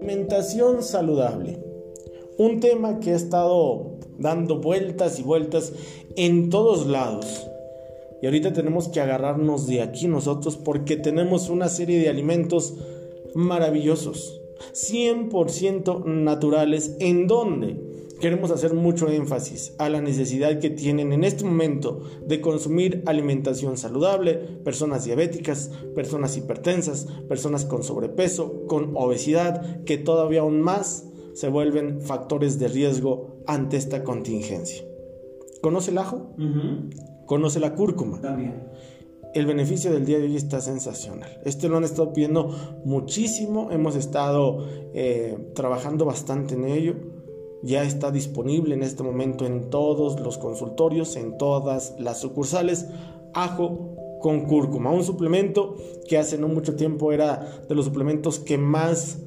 [0.00, 1.58] Alimentación saludable.
[2.38, 5.72] Un tema que ha estado dando vueltas y vueltas
[6.16, 7.46] en todos lados.
[8.22, 12.74] Y ahorita tenemos que agarrarnos de aquí nosotros porque tenemos una serie de alimentos
[13.34, 14.40] maravillosos,
[14.72, 17.85] 100% naturales, en donde
[18.20, 23.76] queremos hacer mucho énfasis a la necesidad que tienen en este momento de consumir alimentación
[23.76, 31.48] saludable, personas diabéticas, personas hipertensas, personas con sobrepeso, con obesidad, que todavía aún más se
[31.48, 34.84] vuelven factores de riesgo ante esta contingencia.
[35.60, 36.34] ¿Conoce el ajo?
[37.26, 38.20] ¿Conoce la cúrcuma?
[38.20, 38.68] También.
[39.34, 41.40] El beneficio del día de hoy está sensacional.
[41.44, 47.15] Este lo han estado pidiendo muchísimo, hemos estado eh, trabajando bastante en ello
[47.66, 52.86] ya está disponible en este momento en todos los consultorios, en todas las sucursales,
[53.34, 55.76] ajo con cúrcuma, un suplemento
[56.08, 59.18] que hace no mucho tiempo era de los suplementos que más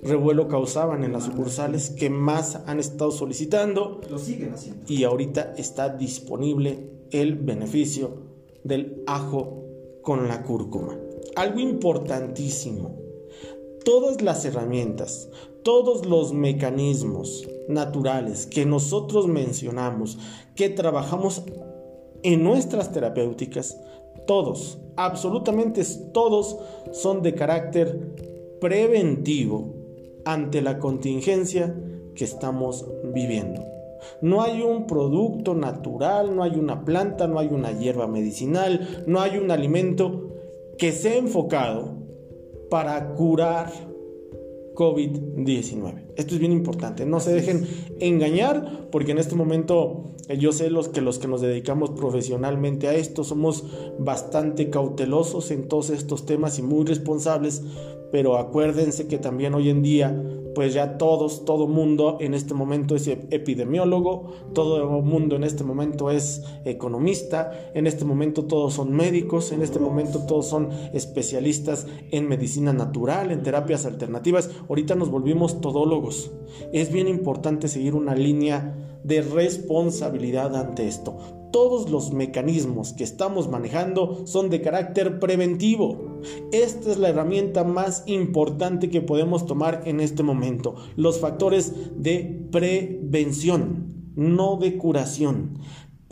[0.00, 4.00] revuelo causaban en las sucursales, que más han estado solicitando.
[4.08, 4.84] Lo siguen haciendo.
[4.88, 8.10] Y ahorita está disponible el beneficio
[8.64, 9.64] del ajo
[10.02, 10.98] con la cúrcuma.
[11.36, 12.96] Algo importantísimo.
[13.84, 15.28] Todas las herramientas,
[15.62, 20.18] todos los mecanismos naturales que nosotros mencionamos,
[20.54, 21.42] que trabajamos
[22.22, 23.78] en nuestras terapéuticas,
[24.26, 26.58] todos, absolutamente todos,
[26.92, 28.14] son de carácter
[28.60, 29.74] preventivo
[30.24, 31.74] ante la contingencia
[32.14, 33.64] que estamos viviendo.
[34.20, 39.20] No hay un producto natural, no hay una planta, no hay una hierba medicinal, no
[39.20, 40.28] hay un alimento
[40.78, 41.94] que sea enfocado
[42.70, 43.70] para curar
[44.74, 46.12] COVID-19.
[46.16, 47.66] Esto es bien importante, no se dejen
[48.00, 52.88] engañar porque en este momento eh, yo sé los que los que nos dedicamos profesionalmente
[52.88, 53.64] a esto somos
[53.98, 57.62] bastante cautelosos en todos estos temas y muy responsables,
[58.10, 60.22] pero acuérdense que también hoy en día
[60.54, 66.10] pues ya todos, todo mundo en este momento es epidemiólogo, todo mundo en este momento
[66.10, 72.28] es economista, en este momento todos son médicos, en este momento todos son especialistas en
[72.28, 74.50] medicina natural, en terapias alternativas.
[74.68, 76.32] Ahorita nos volvimos todólogos.
[76.72, 81.16] Es bien importante seguir una línea de responsabilidad ante esto.
[81.52, 86.11] Todos los mecanismos que estamos manejando son de carácter preventivo.
[86.52, 90.74] Esta es la herramienta más importante que podemos tomar en este momento.
[90.96, 95.58] Los factores de prevención, no de curación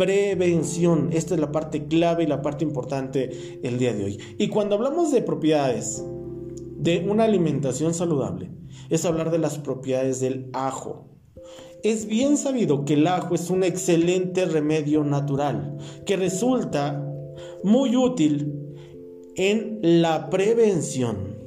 [0.00, 1.10] prevención.
[1.12, 4.18] Esta es la parte clave y la parte importante el día de hoy.
[4.38, 6.02] Y cuando hablamos de propiedades
[6.78, 8.50] de una alimentación saludable,
[8.88, 11.04] es hablar de las propiedades del ajo.
[11.82, 17.06] Es bien sabido que el ajo es un excelente remedio natural que resulta
[17.62, 18.69] muy útil
[19.36, 21.38] en la prevención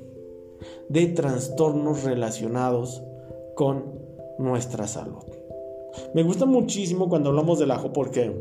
[0.89, 3.03] de trastornos relacionados
[3.55, 3.99] con
[4.39, 5.23] nuestra salud.
[6.13, 8.31] Me gusta muchísimo cuando hablamos del ajo porque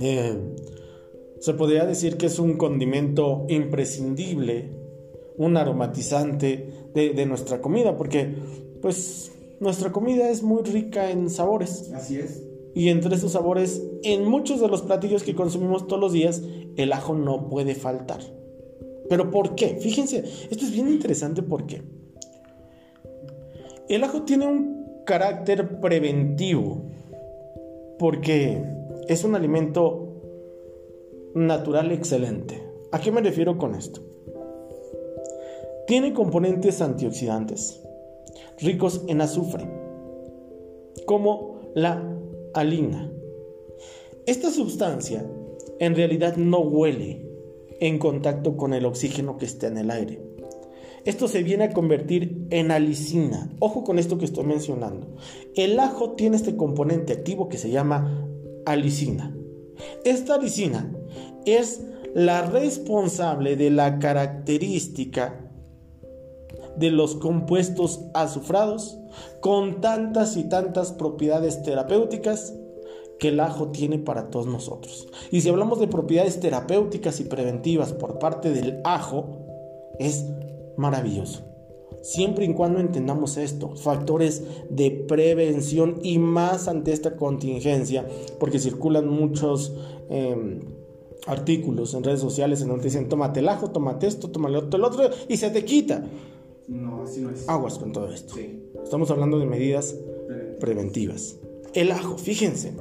[0.00, 0.36] eh,
[1.38, 4.70] se podría decir que es un condimento imprescindible,
[5.36, 8.34] un aromatizante de, de nuestra comida, porque
[8.82, 11.90] pues nuestra comida es muy rica en sabores.
[11.94, 12.42] Así es.
[12.74, 16.42] Y entre esos sabores, en muchos de los platillos que consumimos todos los días,
[16.76, 18.20] el ajo no puede faltar.
[19.10, 19.76] ¿Pero por qué?
[19.80, 21.82] Fíjense, esto es bien interesante porque
[23.88, 26.82] el ajo tiene un carácter preventivo,
[27.98, 28.62] porque
[29.08, 30.22] es un alimento
[31.34, 32.62] natural excelente.
[32.92, 34.00] ¿A qué me refiero con esto?
[35.88, 37.82] Tiene componentes antioxidantes,
[38.60, 39.68] ricos en azufre,
[41.04, 42.00] como la
[42.54, 43.12] alina.
[44.24, 45.28] Esta sustancia
[45.80, 47.29] en realidad no huele
[47.80, 50.22] en contacto con el oxígeno que está en el aire.
[51.04, 53.50] Esto se viene a convertir en alicina.
[53.58, 55.16] Ojo con esto que estoy mencionando.
[55.56, 58.28] El ajo tiene este componente activo que se llama
[58.66, 59.34] alicina.
[60.04, 60.92] Esta alicina
[61.46, 61.80] es
[62.14, 65.50] la responsable de la característica
[66.76, 68.98] de los compuestos azufrados
[69.40, 72.54] con tantas y tantas propiedades terapéuticas
[73.20, 75.06] que el ajo tiene para todos nosotros.
[75.30, 79.28] Y si hablamos de propiedades terapéuticas y preventivas por parte del ajo,
[79.98, 80.24] es
[80.76, 81.42] maravilloso.
[82.00, 88.08] Siempre y cuando entendamos esto, factores de prevención y más ante esta contingencia,
[88.38, 89.74] porque circulan muchos
[90.08, 90.60] em,
[91.26, 94.84] artículos en redes sociales en donde dicen, tómate el ajo, tómate esto, tómate otro, el
[94.84, 96.06] otro, y se te quita.
[96.68, 97.46] No, así no es.
[97.46, 98.34] Aguas con todo esto.
[98.34, 98.62] Sí.
[98.82, 99.94] Estamos hablando de medidas
[100.58, 101.36] preventivas.
[101.74, 102.72] El ajo, fíjense.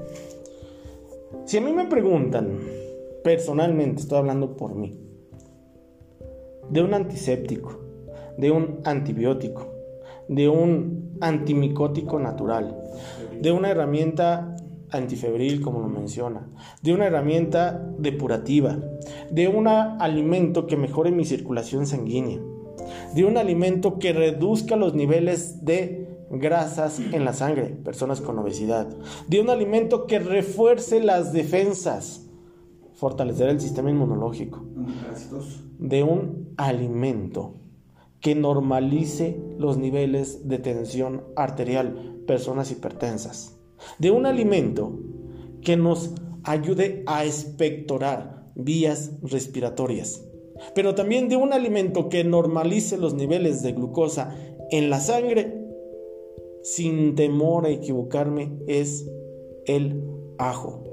[1.46, 2.60] Si a mí me preguntan,
[3.24, 5.00] personalmente, estoy hablando por mí,
[6.70, 7.80] de un antiséptico,
[8.38, 9.68] de un antibiótico,
[10.28, 12.78] de un antimicótico natural,
[13.42, 14.56] de una herramienta
[14.92, 16.48] antifebril, como lo menciona,
[16.82, 18.78] de una herramienta depurativa,
[19.32, 22.40] de un alimento que mejore mi circulación sanguínea,
[23.16, 28.88] de un alimento que reduzca los niveles de grasas en la sangre, personas con obesidad,
[29.28, 32.28] de un alimento que refuerce las defensas,
[32.94, 34.64] fortalecer el sistema inmunológico,
[35.80, 37.56] de un alimento
[38.20, 43.58] que normalice los niveles de tensión arterial, personas hipertensas,
[43.98, 45.00] de un alimento
[45.62, 50.26] que nos ayude a espectorar vías respiratorias,
[50.76, 54.36] pero también de un alimento que normalice los niveles de glucosa
[54.72, 55.59] en la sangre,
[56.74, 59.10] sin temor a equivocarme, es
[59.66, 60.04] el
[60.38, 60.83] ajo.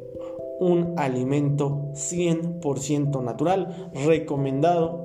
[0.58, 5.04] Un alimento 100% natural, recomendado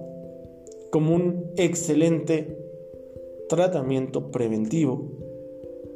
[0.90, 2.58] como un excelente
[3.50, 5.10] tratamiento preventivo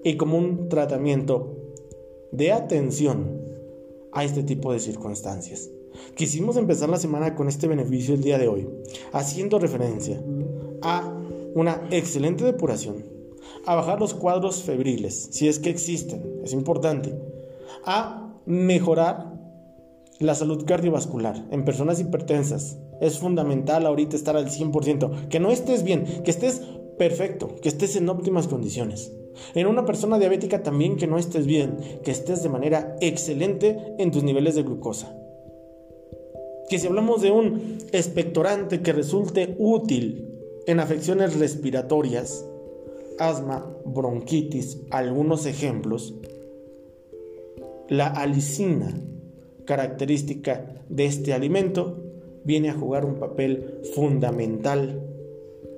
[0.03, 1.55] y como un tratamiento
[2.31, 3.41] de atención
[4.11, 5.69] a este tipo de circunstancias.
[6.15, 8.67] Quisimos empezar la semana con este beneficio el día de hoy,
[9.13, 10.21] haciendo referencia
[10.81, 11.17] a
[11.53, 13.14] una excelente depuración,
[13.65, 17.17] a bajar los cuadros febriles, si es que existen, es importante,
[17.85, 19.33] a mejorar
[20.19, 22.77] la salud cardiovascular en personas hipertensas.
[23.01, 26.61] Es fundamental ahorita estar al 100%, que no estés bien, que estés
[26.97, 29.11] perfecto, que estés en óptimas condiciones.
[29.53, 34.11] En una persona diabética también que no estés bien, que estés de manera excelente en
[34.11, 35.13] tus niveles de glucosa
[36.69, 40.29] que si hablamos de un expectorante que resulte útil
[40.65, 42.45] en afecciones respiratorias,
[43.19, 46.15] asma, bronquitis, algunos ejemplos,
[47.89, 48.93] la alicina,
[49.65, 51.97] característica de este alimento,
[52.43, 55.01] viene a jugar un papel fundamental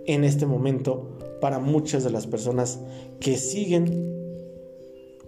[0.06, 2.80] en este momento para muchas de las personas
[3.20, 4.16] que siguen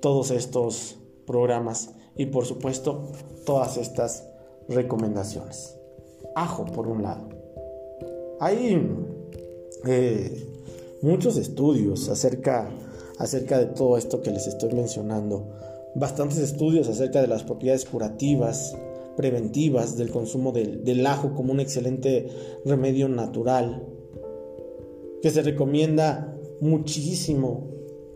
[0.02, 3.12] todos estos programas y por supuesto
[3.46, 4.28] todas estas
[4.68, 5.76] recomendaciones.
[6.36, 7.30] Ajo, por un lado.
[8.40, 8.82] Hay
[9.86, 10.48] eh,
[11.02, 12.70] muchos estudios acerca,
[13.18, 15.48] acerca de todo esto que les estoy mencionando.
[15.96, 18.76] Bastantes estudios acerca de las propiedades curativas,
[19.16, 22.30] preventivas del consumo del, ajo como un excelente
[22.66, 23.86] remedio natural,
[25.22, 27.68] que se recomienda muchísimo,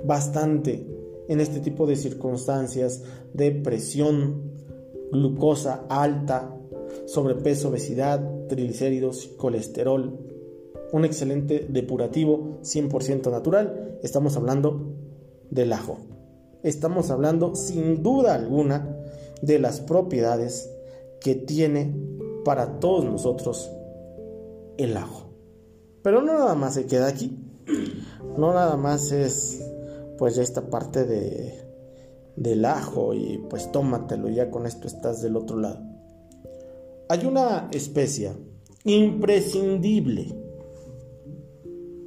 [0.04, 0.88] bastante
[1.28, 3.04] en este tipo de circunstancias
[3.34, 4.52] de presión
[5.12, 6.56] glucosa alta,
[7.06, 10.33] sobrepeso, obesidad, triglicéridos, colesterol.
[10.94, 13.98] Un excelente depurativo 100% natural.
[14.04, 14.94] Estamos hablando
[15.50, 15.98] del ajo.
[16.62, 18.96] Estamos hablando sin duda alguna
[19.42, 20.70] de las propiedades
[21.20, 21.96] que tiene
[22.46, 23.72] para todos nosotros
[24.78, 25.32] el ajo.
[26.04, 27.40] Pero no nada más se queda aquí.
[28.38, 29.68] No nada más es
[30.20, 31.60] pues esta parte de
[32.36, 35.82] del ajo y pues tómatelo, ya con esto estás del otro lado.
[37.10, 38.36] Hay una especia
[38.84, 40.43] imprescindible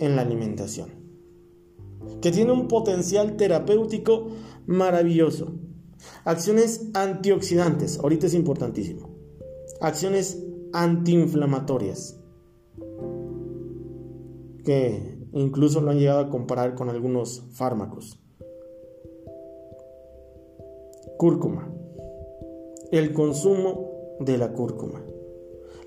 [0.00, 0.88] en la alimentación,
[2.20, 4.28] que tiene un potencial terapéutico
[4.66, 5.54] maravilloso.
[6.24, 9.08] Acciones antioxidantes, ahorita es importantísimo.
[9.80, 12.20] Acciones antiinflamatorias,
[14.64, 18.18] que incluso lo han llegado a comparar con algunos fármacos.
[21.16, 21.72] Cúrcuma.
[22.90, 25.02] El consumo de la cúrcuma.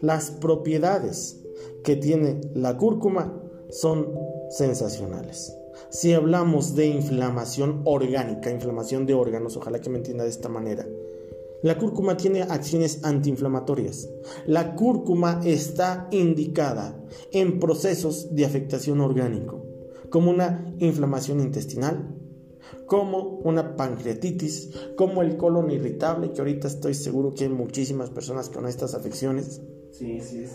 [0.01, 1.45] Las propiedades
[1.83, 4.17] que tiene la cúrcuma son
[4.49, 5.55] sensacionales.
[5.89, 10.85] Si hablamos de inflamación orgánica, inflamación de órganos, ojalá que me entienda de esta manera.
[11.61, 14.07] La cúrcuma tiene acciones antiinflamatorias.
[14.45, 16.97] La cúrcuma está indicada
[17.31, 19.65] en procesos de afectación orgánico,
[20.09, 22.15] como una inflamación intestinal,
[22.85, 28.49] como una pancreatitis, como el colon irritable, que ahorita estoy seguro que hay muchísimas personas
[28.49, 29.61] con estas afecciones.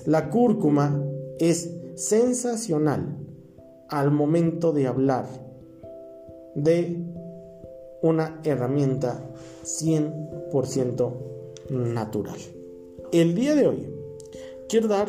[0.06, 1.02] La cúrcuma
[1.38, 3.16] es sensacional
[3.88, 5.26] al momento de hablar
[6.54, 7.04] de
[8.02, 9.30] una herramienta
[9.64, 11.12] 100%
[11.70, 12.38] natural.
[13.12, 13.88] El día de hoy
[14.68, 15.08] quiero dar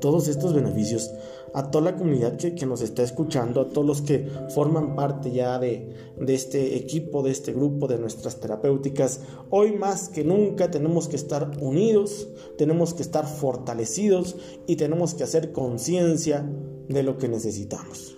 [0.00, 1.12] todos estos beneficios
[1.54, 5.58] a toda la comunidad que, nos está escuchando, a todos los que forman parte ya
[5.58, 9.20] de, de este equipo, de este grupo, de nuestras terapéuticas.
[9.50, 15.24] Hoy más que nunca tenemos que estar unidos, tenemos que estar fortalecidos y tenemos que
[15.24, 16.48] hacer conciencia
[16.88, 18.16] de lo que necesitamos.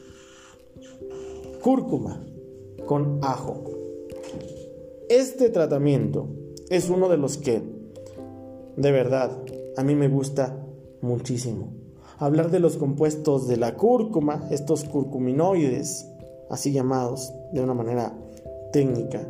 [1.62, 2.24] Cúrcuma
[2.86, 3.64] con ajo.
[5.08, 6.28] Este tratamiento
[6.70, 7.62] es uno de los que,
[8.76, 9.36] de verdad,
[9.76, 10.64] a mí me gusta
[11.00, 11.83] muchísimo
[12.24, 16.10] hablar de los compuestos de la cúrcuma, estos curcuminoides,
[16.48, 18.18] así llamados de una manera
[18.72, 19.28] técnica,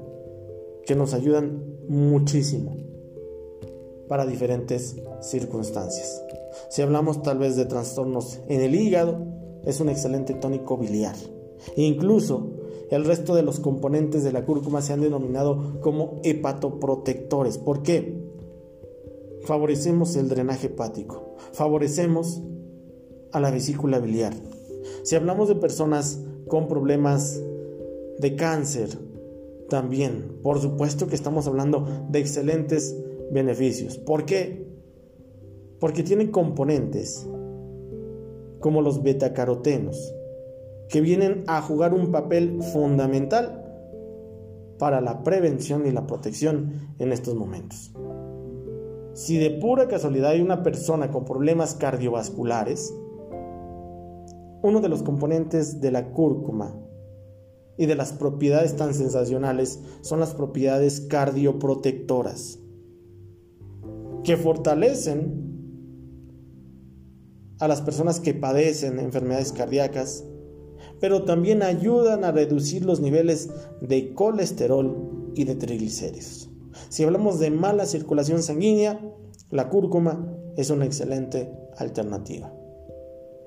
[0.87, 2.77] que nos ayudan muchísimo
[4.09, 6.23] para diferentes circunstancias.
[6.71, 9.27] Si hablamos tal vez de trastornos en el hígado,
[9.65, 11.17] es un excelente tónico biliar.
[11.75, 12.53] Incluso
[12.91, 17.59] el resto de los componentes de la cúrcuma se han denominado como hepatoprotectores.
[17.59, 18.23] ¿Por qué?
[19.43, 22.41] Favorecemos el drenaje hepático, favorecemos
[23.35, 24.33] a la vesícula biliar.
[25.03, 27.41] Si hablamos de personas con problemas
[28.19, 28.89] de cáncer,
[29.69, 32.97] también, por supuesto que estamos hablando de excelentes
[33.33, 33.99] beneficios.
[33.99, 34.69] ¿Por qué?
[35.81, 37.27] Porque tienen componentes
[38.61, 40.15] como los betacarotenos,
[40.89, 43.63] que vienen a jugar un papel fundamental
[44.79, 47.93] para la prevención y la protección en estos momentos.
[49.15, 52.95] Si de pura casualidad hay una persona con problemas cardiovasculares,
[54.65, 56.75] uno de los componentes de la cúrcuma
[57.77, 62.59] y de las propiedades tan sensacionales son las propiedades cardioprotectoras,
[64.23, 65.45] que fortalecen
[67.61, 70.25] a las personas que padecen enfermedades cardíacas,
[70.99, 73.51] pero también ayudan a reducir los niveles
[73.83, 76.49] de colesterol y de triglicéridos.
[76.89, 78.99] Si hablamos de mala circulación sanguínea,
[79.51, 82.64] la cúrcuma es una excelente alternativa.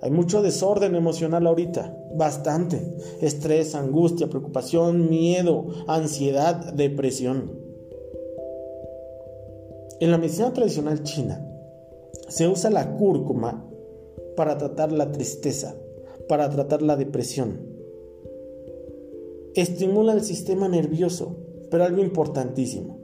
[0.02, 2.96] Hay mucho desorden emocional ahorita, bastante.
[3.22, 7.52] Estrés, angustia, preocupación, miedo, ansiedad, depresión.
[10.00, 11.44] En la medicina tradicional china
[12.28, 13.66] se usa la cúrcuma
[14.36, 15.76] para tratar la tristeza,
[16.28, 17.66] para tratar la depresión.
[19.56, 21.38] Estimula el sistema nervioso,
[21.72, 23.00] pero algo importantísimo.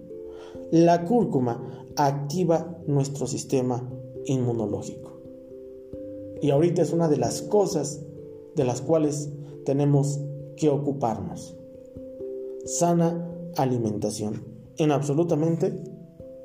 [0.70, 3.90] La cúrcuma activa nuestro sistema
[4.26, 5.13] inmunológico.
[6.44, 8.02] Y ahorita es una de las cosas
[8.54, 9.30] de las cuales
[9.64, 10.20] tenemos
[10.58, 11.56] que ocuparnos.
[12.66, 14.44] Sana alimentación
[14.78, 15.74] en absolutamente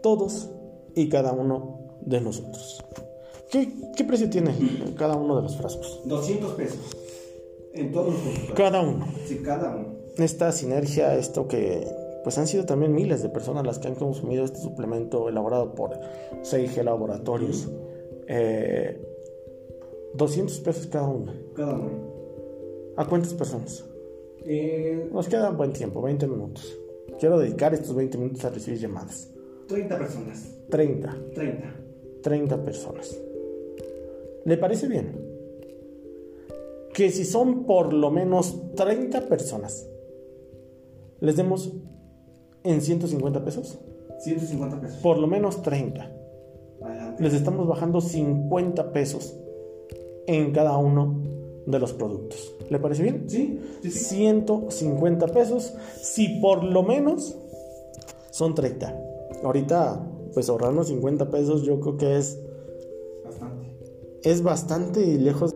[0.01, 0.51] todos
[0.95, 2.85] y cada uno de nosotros.
[3.51, 4.55] ¿Qué, precio tiene
[4.97, 6.01] cada uno de los frascos?
[6.05, 6.97] 200 pesos.
[7.75, 9.05] En todos los Cada uno.
[9.27, 9.97] Sí, cada uno.
[10.17, 11.89] Esta sinergia, esto que
[12.23, 15.99] pues han sido también miles de personas las que han consumido este suplemento elaborado por
[16.45, 17.69] 6G Laboratorios.
[20.19, 21.33] 200 eh, pesos cada uno.
[21.55, 21.91] Cada uno.
[22.97, 23.85] ¿A cuántas personas?
[24.45, 26.77] Eh, Nos queda buen tiempo, 20 minutos.
[27.19, 29.33] Quiero dedicar estos 20 minutos a recibir llamadas.
[29.69, 30.55] 30 personas.
[30.71, 31.17] 30.
[31.35, 31.75] 30.
[32.23, 33.19] 30 personas.
[34.45, 35.25] ¿Le parece bien?
[36.93, 39.89] Que si son por lo menos 30 personas,
[41.21, 41.73] les demos
[42.65, 43.79] en 150 pesos.
[44.21, 44.99] 150 pesos.
[45.01, 46.13] Por lo menos 30.
[46.83, 47.23] Adelante.
[47.23, 49.37] Les estamos bajando 50 pesos
[50.29, 51.21] en cada uno
[51.67, 52.55] de los productos.
[52.71, 53.25] ¿Le parece bien?
[53.29, 53.59] ¿Sí?
[53.83, 53.99] sí, sí.
[53.99, 57.37] 150 pesos si por lo menos
[58.31, 58.97] son 30.
[59.43, 62.39] Ahorita, pues ahorrarnos 50 pesos yo creo que es
[63.25, 63.67] Bastante.
[64.23, 65.55] es bastante lejos